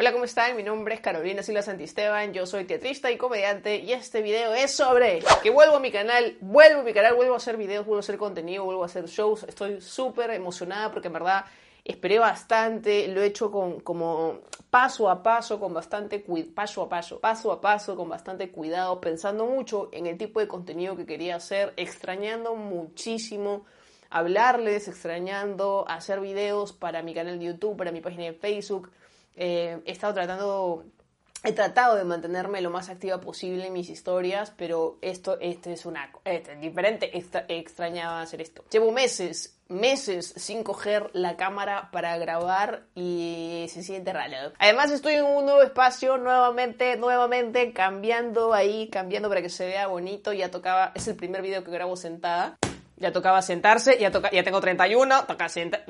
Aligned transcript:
Hola, 0.00 0.12
¿cómo 0.12 0.24
están? 0.24 0.56
Mi 0.56 0.62
nombre 0.62 0.94
es 0.94 1.02
Carolina 1.02 1.42
Silva 1.42 1.60
Santisteban, 1.60 2.32
yo 2.32 2.46
soy 2.46 2.64
teatrista 2.64 3.10
y 3.10 3.18
comediante 3.18 3.80
y 3.80 3.92
este 3.92 4.22
video 4.22 4.54
es 4.54 4.70
sobre 4.70 5.22
que 5.42 5.50
vuelvo 5.50 5.76
a 5.76 5.80
mi 5.80 5.92
canal, 5.92 6.38
vuelvo 6.40 6.80
a 6.80 6.84
mi 6.84 6.94
canal, 6.94 7.12
vuelvo 7.12 7.34
a 7.34 7.36
hacer 7.36 7.58
videos, 7.58 7.84
vuelvo 7.84 7.98
a 7.98 8.00
hacer 8.00 8.16
contenido, 8.16 8.64
vuelvo 8.64 8.82
a 8.82 8.86
hacer 8.86 9.04
shows, 9.04 9.42
estoy 9.42 9.82
súper 9.82 10.30
emocionada 10.30 10.90
porque 10.90 11.08
en 11.08 11.12
verdad 11.12 11.44
esperé 11.84 12.18
bastante, 12.18 13.08
lo 13.08 13.20
he 13.20 13.26
hecho 13.26 13.50
con 13.50 13.80
como 13.80 14.38
paso 14.70 15.10
a 15.10 15.22
paso, 15.22 15.60
con 15.60 15.74
bastante 15.74 16.24
paso 16.54 16.80
a 16.80 16.88
paso, 16.88 17.20
paso 17.20 17.52
a 17.52 17.60
paso, 17.60 17.94
con 17.94 18.08
bastante 18.08 18.50
cuidado, 18.50 19.02
pensando 19.02 19.44
mucho 19.44 19.90
en 19.92 20.06
el 20.06 20.16
tipo 20.16 20.40
de 20.40 20.48
contenido 20.48 20.96
que 20.96 21.04
quería 21.04 21.36
hacer, 21.36 21.74
extrañando 21.76 22.54
muchísimo 22.54 23.66
hablarles, 24.08 24.88
extrañando 24.88 25.84
hacer 25.86 26.20
videos 26.20 26.72
para 26.72 27.02
mi 27.02 27.12
canal 27.12 27.38
de 27.38 27.44
YouTube, 27.44 27.76
para 27.76 27.92
mi 27.92 28.00
página 28.00 28.24
de 28.24 28.32
Facebook 28.32 28.90
eh, 29.36 29.80
he 29.84 29.92
estado 29.92 30.14
tratando, 30.14 30.84
he 31.42 31.52
tratado 31.52 31.96
de 31.96 32.04
mantenerme 32.04 32.60
lo 32.60 32.70
más 32.70 32.88
activa 32.88 33.20
posible 33.20 33.66
en 33.66 33.72
mis 33.72 33.88
historias, 33.88 34.52
pero 34.56 34.98
esto, 35.00 35.38
este 35.40 35.72
es 35.72 35.86
una, 35.86 36.10
este 36.24 36.52
es 36.52 36.60
diferente, 36.60 37.10
extrañaba 37.48 38.20
hacer 38.20 38.40
esto. 38.40 38.64
Llevo 38.70 38.92
meses, 38.92 39.56
meses 39.68 40.34
sin 40.36 40.62
coger 40.62 41.10
la 41.12 41.36
cámara 41.36 41.90
para 41.92 42.18
grabar 42.18 42.84
y 42.94 43.66
se 43.70 43.82
siente 43.82 44.12
raro. 44.12 44.52
Además 44.58 44.90
estoy 44.90 45.14
en 45.14 45.24
un 45.24 45.44
nuevo 45.44 45.62
espacio, 45.62 46.18
nuevamente, 46.18 46.96
nuevamente 46.96 47.72
cambiando 47.72 48.52
ahí, 48.52 48.88
cambiando 48.88 49.28
para 49.28 49.42
que 49.42 49.48
se 49.48 49.66
vea 49.66 49.86
bonito. 49.86 50.32
Ya 50.32 50.50
tocaba, 50.50 50.92
es 50.94 51.08
el 51.08 51.16
primer 51.16 51.40
video 51.40 51.64
que 51.64 51.70
grabo 51.70 51.96
sentada. 51.96 52.58
Ya 53.00 53.12
tocaba 53.12 53.40
sentarse, 53.40 53.98
ya, 53.98 54.10
toca, 54.10 54.30
ya 54.30 54.44
tengo 54.44 54.60
31, 54.60 55.24
toca 55.26 55.48
sentar. 55.48 55.84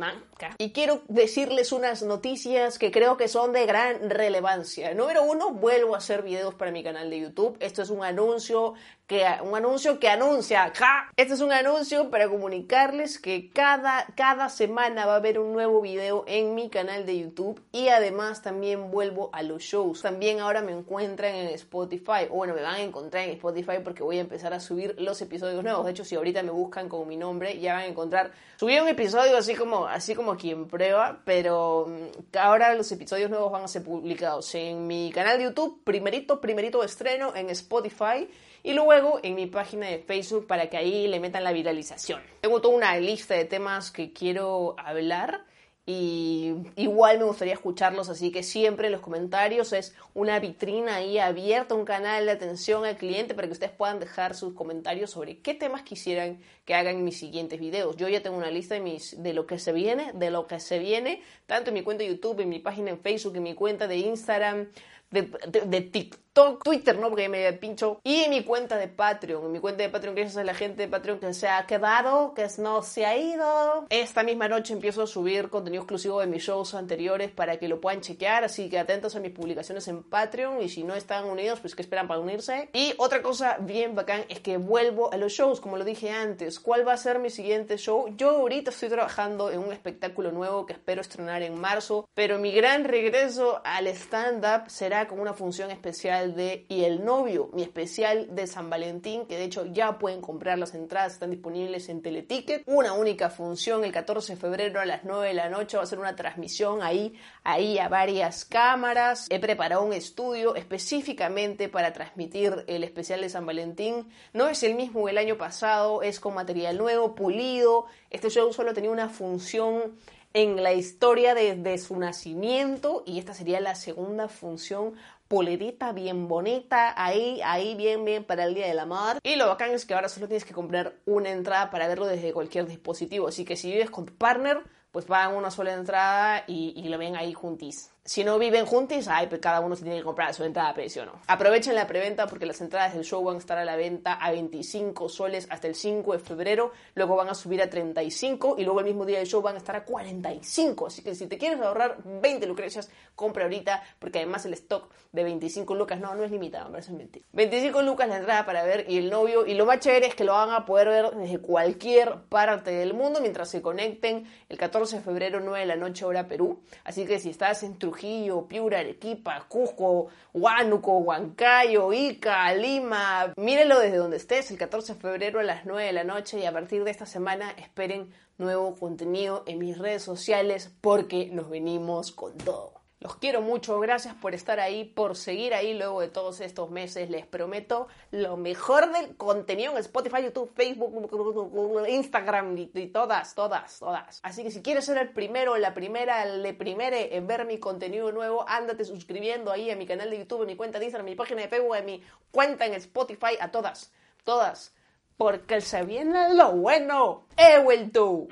y 0.58 0.70
quiero 0.70 1.02
decirles 1.08 1.72
unas 1.72 2.04
noticias 2.04 2.78
que 2.78 2.92
creo 2.92 3.16
que 3.16 3.26
son 3.26 3.52
de 3.52 3.66
gran 3.66 4.08
relevancia. 4.08 4.94
Número 4.94 5.24
uno, 5.24 5.50
vuelvo 5.50 5.96
a 5.96 5.98
hacer 5.98 6.22
videos 6.22 6.54
para 6.54 6.70
mi 6.70 6.84
canal 6.84 7.10
de 7.10 7.18
YouTube. 7.18 7.56
Esto 7.58 7.82
es 7.82 7.90
un 7.90 8.04
anuncio 8.04 8.74
que, 9.10 9.26
un 9.42 9.56
anuncio 9.56 9.98
que 9.98 10.08
anuncia, 10.08 10.72
¡ja! 10.72 11.10
Este 11.16 11.34
es 11.34 11.40
un 11.40 11.50
anuncio 11.50 12.10
para 12.10 12.28
comunicarles 12.28 13.18
que 13.18 13.50
cada, 13.50 14.06
cada 14.14 14.48
semana 14.48 15.04
va 15.04 15.14
a 15.14 15.16
haber 15.16 15.40
un 15.40 15.52
nuevo 15.52 15.80
video 15.80 16.22
en 16.28 16.54
mi 16.54 16.70
canal 16.70 17.06
de 17.06 17.18
YouTube 17.18 17.60
y 17.72 17.88
además 17.88 18.40
también 18.40 18.92
vuelvo 18.92 19.30
a 19.32 19.42
los 19.42 19.64
shows. 19.64 20.02
También 20.02 20.38
ahora 20.38 20.62
me 20.62 20.70
encuentran 20.70 21.34
en 21.34 21.48
Spotify, 21.48 22.28
o 22.30 22.36
bueno, 22.36 22.54
me 22.54 22.62
van 22.62 22.76
a 22.76 22.82
encontrar 22.82 23.24
en 23.24 23.30
Spotify 23.30 23.78
porque 23.82 24.04
voy 24.04 24.18
a 24.18 24.20
empezar 24.20 24.54
a 24.54 24.60
subir 24.60 24.94
los 25.00 25.20
episodios 25.20 25.64
nuevos. 25.64 25.84
De 25.84 25.90
hecho, 25.90 26.04
si 26.04 26.14
ahorita 26.14 26.44
me 26.44 26.52
buscan 26.52 26.88
mi 27.04 27.16
nombre, 27.16 27.58
ya 27.58 27.74
van 27.74 27.82
a 27.82 27.86
encontrar. 27.86 28.32
Subí 28.56 28.78
un 28.78 28.88
episodio 28.88 29.36
así 29.36 29.54
como, 29.54 29.86
así 29.86 30.14
como 30.14 30.36
quien 30.36 30.66
prueba, 30.68 31.20
pero 31.24 31.86
mm, 31.88 32.36
ahora 32.38 32.74
los 32.74 32.90
episodios 32.92 33.30
nuevos 33.30 33.50
van 33.50 33.64
a 33.64 33.68
ser 33.68 33.82
publicados 33.82 34.54
en 34.54 34.86
mi 34.86 35.10
canal 35.12 35.38
de 35.38 35.44
YouTube, 35.44 35.82
primerito, 35.84 36.40
primerito 36.40 36.82
estreno 36.84 37.34
en 37.34 37.50
Spotify 37.50 38.28
y 38.62 38.72
luego 38.72 39.20
en 39.22 39.34
mi 39.34 39.46
página 39.46 39.86
de 39.86 39.98
Facebook 39.98 40.46
para 40.46 40.68
que 40.68 40.76
ahí 40.76 41.08
le 41.08 41.20
metan 41.20 41.44
la 41.44 41.52
viralización. 41.52 42.20
Tengo 42.40 42.60
toda 42.60 42.76
una 42.76 42.96
lista 42.98 43.34
de 43.34 43.44
temas 43.44 43.90
que 43.90 44.12
quiero 44.12 44.76
hablar 44.78 45.44
y 45.92 46.54
igual 46.76 47.18
me 47.18 47.24
gustaría 47.24 47.54
escucharlos, 47.54 48.08
así 48.08 48.30
que 48.30 48.44
siempre 48.44 48.86
en 48.86 48.92
los 48.92 49.00
comentarios 49.00 49.72
es 49.72 49.92
una 50.14 50.38
vitrina 50.38 50.94
ahí 50.94 51.18
abierta, 51.18 51.74
un 51.74 51.84
canal 51.84 52.26
de 52.26 52.30
atención 52.30 52.84
al 52.84 52.96
cliente 52.96 53.34
para 53.34 53.48
que 53.48 53.54
ustedes 53.54 53.72
puedan 53.72 53.98
dejar 53.98 54.36
sus 54.36 54.54
comentarios 54.54 55.10
sobre 55.10 55.38
qué 55.38 55.52
temas 55.52 55.82
quisieran 55.82 56.38
que 56.64 56.76
hagan 56.76 56.98
en 56.98 57.04
mis 57.04 57.18
siguientes 57.18 57.58
videos. 57.58 57.96
Yo 57.96 58.08
ya 58.08 58.22
tengo 58.22 58.36
una 58.36 58.52
lista 58.52 58.74
de, 58.74 58.80
mis, 58.80 59.20
de 59.20 59.34
lo 59.34 59.48
que 59.48 59.58
se 59.58 59.72
viene, 59.72 60.12
de 60.14 60.30
lo 60.30 60.46
que 60.46 60.60
se 60.60 60.78
viene, 60.78 61.22
tanto 61.46 61.70
en 61.70 61.74
mi 61.74 61.82
cuenta 61.82 62.04
de 62.04 62.10
YouTube, 62.10 62.38
en 62.38 62.48
mi 62.48 62.60
página 62.60 62.90
en 62.90 63.00
Facebook, 63.00 63.34
en 63.34 63.42
mi 63.42 63.54
cuenta 63.54 63.88
de 63.88 63.96
Instagram, 63.96 64.68
de, 65.10 65.22
de 65.66 65.80
TikTok 65.80 66.20
Twitter, 66.62 66.98
¿no? 66.98 67.08
Porque 67.08 67.28
me 67.28 67.52
pincho. 67.54 68.00
Y 68.04 68.26
mi 68.28 68.44
cuenta 68.44 68.76
de 68.76 68.88
Patreon. 68.88 69.50
Mi 69.50 69.58
cuenta 69.58 69.82
de 69.82 69.88
Patreon, 69.88 70.14
gracias 70.14 70.36
a 70.36 70.44
la 70.44 70.54
gente 70.54 70.82
de 70.82 70.88
Patreon 70.88 71.18
que 71.18 71.34
se 71.34 71.48
ha 71.48 71.66
quedado, 71.66 72.34
que 72.34 72.46
no 72.58 72.82
se 72.82 73.04
ha 73.04 73.16
ido. 73.16 73.86
Esta 73.90 74.22
misma 74.22 74.48
noche 74.48 74.72
empiezo 74.72 75.02
a 75.02 75.06
subir 75.06 75.48
contenido 75.48 75.82
exclusivo 75.82 76.20
de 76.20 76.26
mis 76.26 76.42
shows 76.44 76.74
anteriores 76.74 77.30
para 77.30 77.58
que 77.58 77.68
lo 77.68 77.80
puedan 77.80 78.00
chequear. 78.00 78.44
Así 78.44 78.70
que 78.70 78.78
atentos 78.78 79.16
a 79.16 79.20
mis 79.20 79.32
publicaciones 79.32 79.88
en 79.88 80.02
Patreon. 80.02 80.62
Y 80.62 80.68
si 80.68 80.84
no 80.84 80.94
están 80.94 81.24
unidos, 81.24 81.60
pues 81.60 81.74
que 81.74 81.82
esperan 81.82 82.06
para 82.06 82.20
unirse. 82.20 82.70
Y 82.72 82.94
otra 82.98 83.22
cosa 83.22 83.56
bien 83.60 83.94
bacán 83.94 84.24
es 84.28 84.40
que 84.40 84.56
vuelvo 84.56 85.12
a 85.12 85.16
los 85.16 85.32
shows, 85.32 85.60
como 85.60 85.76
lo 85.76 85.84
dije 85.84 86.10
antes. 86.10 86.60
¿Cuál 86.60 86.86
va 86.86 86.92
a 86.92 86.96
ser 86.96 87.18
mi 87.18 87.30
siguiente 87.30 87.76
show? 87.76 88.14
Yo 88.16 88.30
ahorita 88.30 88.70
estoy 88.70 88.88
trabajando 88.88 89.50
en 89.50 89.58
un 89.58 89.72
espectáculo 89.72 90.30
nuevo 90.30 90.64
que 90.64 90.74
espero 90.74 91.00
estrenar 91.00 91.42
en 91.42 91.58
marzo. 91.58 92.08
Pero 92.14 92.38
mi 92.38 92.52
gran 92.52 92.84
regreso 92.84 93.60
al 93.64 93.88
stand-up 93.88 94.70
será 94.70 94.99
con 95.06 95.20
una 95.20 95.34
función 95.34 95.70
especial 95.70 96.34
de 96.34 96.66
Y 96.68 96.84
el 96.84 97.04
novio, 97.04 97.50
mi 97.52 97.62
especial 97.62 98.34
de 98.34 98.46
San 98.46 98.70
Valentín, 98.70 99.26
que 99.26 99.36
de 99.36 99.44
hecho 99.44 99.66
ya 99.66 99.98
pueden 99.98 100.20
comprar 100.20 100.58
las 100.58 100.74
entradas, 100.74 101.14
están 101.14 101.30
disponibles 101.30 101.88
en 101.88 102.02
Teleticket. 102.02 102.62
Una 102.66 102.92
única 102.92 103.30
función 103.30 103.84
el 103.84 103.92
14 103.92 104.34
de 104.34 104.40
febrero 104.40 104.80
a 104.80 104.86
las 104.86 105.04
9 105.04 105.28
de 105.28 105.34
la 105.34 105.48
noche 105.48 105.76
va 105.76 105.82
a 105.82 105.86
ser 105.86 105.98
una 105.98 106.16
transmisión 106.16 106.82
ahí, 106.82 107.14
ahí 107.44 107.78
a 107.78 107.88
varias 107.88 108.44
cámaras. 108.44 109.26
He 109.30 109.38
preparado 109.38 109.82
un 109.82 109.92
estudio 109.92 110.54
específicamente 110.54 111.68
para 111.68 111.92
transmitir 111.92 112.64
el 112.66 112.84
especial 112.84 113.20
de 113.20 113.28
San 113.28 113.46
Valentín. 113.46 114.08
No 114.32 114.48
es 114.48 114.62
el 114.62 114.74
mismo 114.74 115.08
el 115.08 115.18
año 115.18 115.36
pasado, 115.36 116.02
es 116.02 116.20
con 116.20 116.34
material 116.34 116.78
nuevo, 116.78 117.14
pulido. 117.14 117.86
Este 118.10 118.30
show 118.30 118.52
solo 118.52 118.74
tenía 118.74 118.90
una 118.90 119.08
función 119.08 119.96
en 120.32 120.62
la 120.62 120.72
historia 120.72 121.34
desde 121.34 121.78
su 121.78 121.98
nacimiento 121.98 123.02
y 123.06 123.18
esta 123.18 123.34
sería 123.34 123.60
la 123.60 123.74
segunda 123.74 124.28
función 124.28 124.94
polerita 125.28 125.92
bien 125.92 126.26
bonita, 126.26 126.92
ahí, 126.96 127.40
ahí 127.44 127.74
bien, 127.74 128.04
bien 128.04 128.24
para 128.24 128.44
el 128.44 128.54
Día 128.54 128.66
del 128.66 128.78
Amor. 128.80 129.18
Y 129.22 129.36
lo 129.36 129.46
bacán 129.46 129.70
es 129.70 129.86
que 129.86 129.94
ahora 129.94 130.08
solo 130.08 130.26
tienes 130.26 130.44
que 130.44 130.54
comprar 130.54 130.94
una 131.06 131.30
entrada 131.30 131.70
para 131.70 131.86
verlo 131.88 132.06
desde 132.06 132.32
cualquier 132.32 132.66
dispositivo, 132.66 133.28
así 133.28 133.44
que 133.44 133.56
si 133.56 133.70
vives 133.70 133.90
con 133.90 134.06
tu 134.06 134.14
partner, 134.14 134.62
pues 134.90 135.04
pagan 135.04 135.36
una 135.36 135.50
sola 135.50 135.72
entrada 135.72 136.44
y, 136.46 136.74
y 136.76 136.88
lo 136.88 136.98
ven 136.98 137.16
ahí 137.16 137.32
juntis 137.32 137.92
si 138.04 138.24
no 138.24 138.38
viven 138.38 138.64
juntos, 138.64 139.08
ay, 139.08 139.26
pues 139.26 139.40
cada 139.40 139.60
uno 139.60 139.76
se 139.76 139.82
tiene 139.82 139.98
que 139.98 140.04
comprar 140.04 140.32
su 140.34 140.42
entrada 140.42 140.70
a 140.70 140.74
precio, 140.74 141.04
¿no? 141.04 141.20
Aprovechen 141.26 141.74
la 141.74 141.86
preventa 141.86 142.26
porque 142.26 142.46
las 142.46 142.60
entradas 142.60 142.94
del 142.94 143.04
show 143.04 143.22
van 143.22 143.36
a 143.36 143.38
estar 143.38 143.58
a 143.58 143.64
la 143.64 143.76
venta 143.76 144.14
a 144.14 144.30
25 144.30 145.08
soles 145.08 145.46
hasta 145.50 145.68
el 145.68 145.74
5 145.74 146.14
de 146.14 146.18
febrero, 146.18 146.72
luego 146.94 147.14
van 147.16 147.28
a 147.28 147.34
subir 147.34 147.60
a 147.62 147.68
35 147.68 148.56
y 148.58 148.64
luego 148.64 148.80
el 148.80 148.86
mismo 148.86 149.04
día 149.04 149.18
del 149.18 149.26
show 149.26 149.42
van 149.42 149.54
a 149.54 149.58
estar 149.58 149.76
a 149.76 149.84
45. 149.84 150.86
Así 150.86 151.02
que 151.02 151.14
si 151.14 151.26
te 151.26 151.38
quieres 151.38 151.60
ahorrar 151.60 151.98
20 152.04 152.46
lucrecias, 152.46 152.90
compra 153.14 153.44
ahorita 153.44 153.82
porque 153.98 154.18
además 154.18 154.46
el 154.46 154.54
stock 154.54 154.90
de 155.12 155.22
25 155.22 155.74
lucas, 155.74 156.00
no, 156.00 156.14
no 156.14 156.24
es 156.24 156.30
limitado, 156.30 156.66
me 156.66 156.72
parece 156.72 156.92
mentir. 156.92 157.24
25 157.32 157.82
lucas 157.82 158.08
la 158.08 158.16
entrada 158.16 158.46
para 158.46 158.64
ver 158.64 158.86
y 158.88 158.98
el 158.98 159.10
novio 159.10 159.46
y 159.46 159.54
lo 159.54 159.66
más 159.66 159.80
chévere 159.80 160.06
es 160.06 160.14
que 160.14 160.24
lo 160.24 160.32
van 160.32 160.50
a 160.50 160.64
poder 160.64 160.88
ver 160.88 161.10
desde 161.16 161.38
cualquier 161.38 162.22
parte 162.28 162.70
del 162.70 162.94
mundo 162.94 163.20
mientras 163.20 163.50
se 163.50 163.60
conecten 163.60 164.24
el 164.48 164.56
14 164.56 164.96
de 164.96 165.02
febrero 165.02 165.40
9 165.40 165.60
de 165.60 165.66
la 165.66 165.76
noche 165.76 166.04
hora 166.04 166.26
Perú. 166.26 166.62
Así 166.84 167.04
que 167.06 167.18
si 167.18 167.30
estás 167.30 167.62
en 167.62 167.78
Trujillo, 167.78 167.99
Trujillo, 168.00 168.48
Piura, 168.48 168.78
Arequipa, 168.78 169.44
Cusco, 169.46 170.08
Huánuco, 170.32 170.98
Huancayo, 170.98 171.92
Ica, 171.92 172.52
Lima. 172.54 173.34
Mírenlo 173.36 173.78
desde 173.78 173.98
donde 173.98 174.16
estés, 174.16 174.50
el 174.50 174.56
14 174.56 174.94
de 174.94 175.00
febrero 175.00 175.38
a 175.38 175.42
las 175.42 175.66
9 175.66 175.84
de 175.84 175.92
la 175.92 176.04
noche 176.04 176.40
y 176.40 176.46
a 176.46 176.52
partir 176.52 176.82
de 176.82 176.90
esta 176.90 177.04
semana 177.04 177.50
esperen 177.50 178.10
nuevo 178.38 178.74
contenido 178.74 179.44
en 179.46 179.58
mis 179.58 179.76
redes 179.76 180.02
sociales 180.02 180.74
porque 180.80 181.28
nos 181.30 181.50
venimos 181.50 182.10
con 182.10 182.38
todo. 182.38 182.79
Los 183.02 183.16
quiero 183.16 183.40
mucho, 183.40 183.80
gracias 183.80 184.14
por 184.14 184.34
estar 184.34 184.60
ahí, 184.60 184.84
por 184.84 185.16
seguir 185.16 185.54
ahí 185.54 185.72
luego 185.72 186.02
de 186.02 186.08
todos 186.08 186.42
estos 186.42 186.70
meses. 186.70 187.08
Les 187.08 187.26
prometo 187.26 187.88
lo 188.10 188.36
mejor 188.36 188.92
del 188.92 189.16
contenido 189.16 189.72
en 189.72 189.78
Spotify, 189.78 190.24
YouTube, 190.24 190.52
Facebook, 190.54 191.88
Instagram 191.88 192.58
y, 192.58 192.66
todas, 192.88 193.34
todas, 193.34 193.78
todas. 193.78 194.20
Así 194.22 194.42
que 194.42 194.50
si 194.50 194.60
quieres 194.60 194.84
ser 194.84 194.98
el 194.98 195.14
primero, 195.14 195.56
la 195.56 195.72
primera, 195.72 196.24
el 196.24 196.54
primere 196.58 197.16
en 197.16 197.26
ver 197.26 197.46
mi 197.46 197.58
contenido 197.58 198.12
nuevo, 198.12 198.44
ándate 198.46 198.84
suscribiendo 198.84 199.50
ahí 199.50 199.70
a 199.70 199.76
mi 199.76 199.86
canal 199.86 200.10
de 200.10 200.18
YouTube, 200.18 200.42
a 200.42 200.46
mi 200.46 200.56
cuenta 200.56 200.78
de 200.78 200.84
Instagram, 200.84 201.06
a 201.06 201.10
mi 201.10 201.16
página 201.16 201.40
de 201.40 201.48
Facebook, 201.48 201.76
a 201.76 201.80
mi 201.80 202.02
cuenta 202.30 202.66
en 202.66 202.74
Spotify, 202.74 203.38
a 203.40 203.50
todas, 203.50 203.94
todas. 204.24 204.74
Porque 205.16 205.62
se 205.62 205.84
viene 205.84 206.34
lo 206.34 206.52
bueno. 206.52 207.24
He 207.34 207.62
vuelto. 207.62 208.28